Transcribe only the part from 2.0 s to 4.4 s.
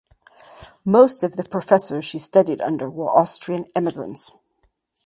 she studied under were Austrian emigrants.